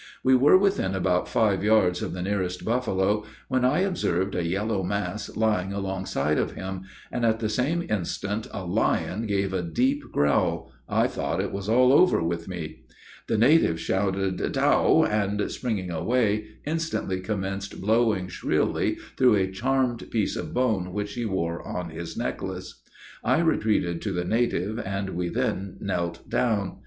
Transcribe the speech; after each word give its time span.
We 0.23 0.35
were 0.35 0.57
within 0.57 0.95
about 0.95 1.29
five 1.29 1.63
yards 1.63 2.01
of 2.01 2.13
the 2.13 2.23
nearest 2.23 2.65
buffalo, 2.65 3.23
when 3.49 3.63
I 3.63 3.81
observed 3.81 4.33
a 4.33 4.43
yellow 4.43 4.81
mass 4.81 5.37
lying 5.37 5.73
alongside 5.73 6.39
of 6.39 6.53
him, 6.53 6.85
and 7.11 7.23
at 7.23 7.39
the 7.39 7.49
same 7.49 7.85
instant 7.87 8.47
a 8.51 8.65
lion 8.65 9.27
gave 9.27 9.53
a 9.53 9.61
deep 9.61 10.03
growl, 10.11 10.71
I 10.89 11.05
thought 11.05 11.39
it 11.39 11.51
was 11.51 11.69
all 11.69 11.93
over 11.93 12.23
with 12.23 12.47
me. 12.47 12.81
The 13.27 13.37
native 13.37 13.79
shouted 13.79 14.39
"Tao," 14.55 15.03
and, 15.03 15.51
springing 15.51 15.91
away, 15.91 16.47
instantly 16.65 17.19
commenced 17.19 17.79
blowing 17.79 18.27
shrilly 18.27 18.95
through 19.17 19.35
a 19.35 19.51
charmed 19.51 20.09
piece 20.09 20.35
of 20.35 20.51
bone 20.51 20.93
which 20.93 21.13
he 21.13 21.25
wore 21.25 21.61
on 21.61 21.91
his 21.91 22.17
necklace. 22.17 22.81
I 23.23 23.39
retreated 23.41 24.01
to 24.01 24.11
the 24.13 24.25
native, 24.25 24.79
and 24.79 25.11
we 25.11 25.29
then 25.29 25.77
knelt 25.79 26.27
down. 26.27 26.77